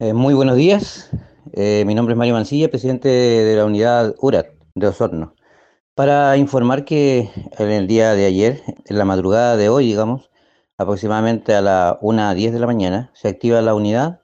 [0.00, 1.10] Eh, muy buenos días.
[1.52, 5.34] Eh, mi nombre es Mario Mancilla, presidente de la unidad URAT de Osorno.
[5.96, 7.28] Para informar que
[7.58, 10.30] en el día de ayer, en la madrugada de hoy, digamos,
[10.76, 14.20] aproximadamente a las 1 a 10 de la mañana, se activa la unidad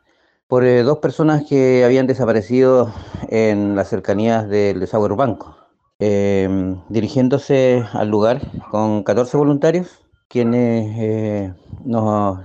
[0.46, 2.94] por eh, dos personas que habían desaparecido
[3.28, 5.56] en las cercanías del desagüe Urbanco.
[5.98, 11.52] Dirigiéndose al lugar con 14 voluntarios, quienes
[11.84, 12.38] nos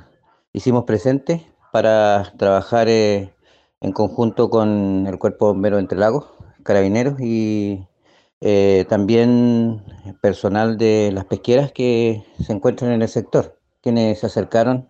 [0.52, 3.34] hicimos presentes para trabajar eh,
[3.82, 6.28] en conjunto con el Cuerpo Bombero Entre Lagos,
[6.64, 7.88] Carabineros y
[8.42, 9.84] eh, también
[10.22, 14.90] personal de las pesqueras que se encuentran en el sector, quienes se acercaron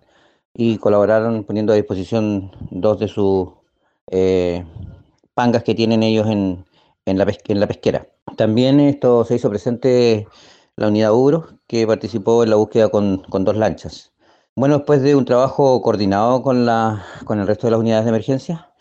[0.53, 3.49] y colaboraron poniendo a disposición dos de sus
[4.11, 4.65] eh,
[5.33, 6.65] pangas que tienen ellos en,
[7.05, 7.25] en, la
[7.67, 8.07] pesquera.
[8.37, 10.27] También esto se hizo presente
[10.75, 14.11] la unidad UGRO, que participó en la búsqueda con, con dos lanchas.
[14.59, 18.09] Bueno, después de un trabajo coordinado con, la, con el resto de las unidades de
[18.09, 18.73] emergencia,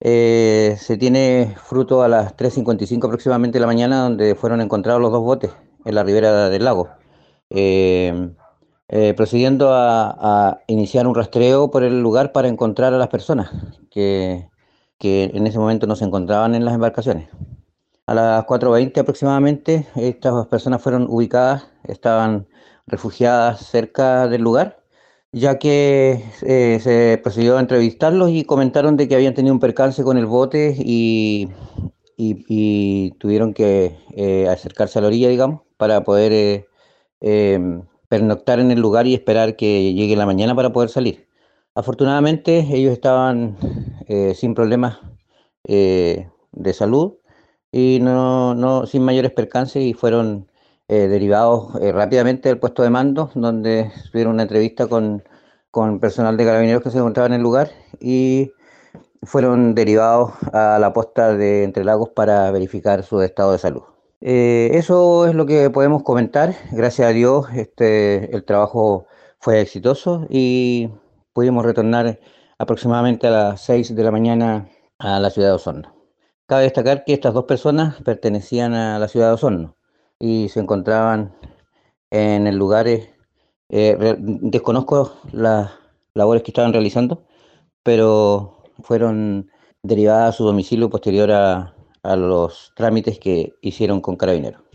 [0.00, 5.12] eh, se tiene fruto a las 3.55 aproximadamente de la mañana, donde fueron encontrados los
[5.12, 5.52] dos botes
[5.84, 6.88] en la ribera del lago.
[7.48, 8.32] Eh,
[8.88, 10.16] eh, procediendo a,
[10.50, 13.52] a, iniciar un rastreo por el lugar para encontrar a las personas
[13.88, 14.50] que,
[14.98, 17.28] que en ese momento no se encontraban en las embarcaciones.
[18.06, 22.48] A las 4.20 aproximadamente, estas personas fueron ubicadas, estaban
[22.88, 24.79] refugiadas cerca del lugar
[25.32, 30.02] ya que eh, se procedió a entrevistarlos y comentaron de que habían tenido un percance
[30.02, 31.48] con el bote y,
[32.16, 36.66] y, tuvieron que eh, acercarse a la orilla, digamos, para poder eh,
[37.20, 41.28] em, pernoctar en el lugar y esperar que llegue la mañana para poder salir.
[41.74, 43.56] Afortunadamente ellos estaban
[44.08, 44.98] eh, sin problemas
[45.64, 47.14] de salud
[47.70, 50.49] y no, no, sin mayores percances y fueron
[50.90, 55.22] eh, derivados eh, rápidamente del puesto de mando, donde tuvieron una entrevista con,
[55.70, 58.50] con personal de carabineros que se encontraba en el lugar y
[59.22, 63.82] fueron derivados a la posta de Entre Lagos para verificar su estado de salud.
[64.20, 66.56] Eh, eso es lo que podemos comentar.
[66.72, 69.06] Gracias a Dios este, el trabajo
[69.38, 70.90] fue exitoso y
[71.32, 72.18] pudimos retornar
[72.58, 74.68] aproximadamente a las 6 de la mañana
[74.98, 75.94] a la ciudad de Osorno.
[76.46, 79.76] Cabe destacar que estas dos personas pertenecían a la ciudad de Osorno
[80.20, 81.34] y se encontraban
[82.10, 83.08] en el lugar, eh,
[84.20, 85.72] desconozco las
[86.14, 87.24] labores que estaban realizando,
[87.82, 89.50] pero fueron
[89.82, 94.62] derivadas a su domicilio posterior a, a los trámites que hicieron con carabineros.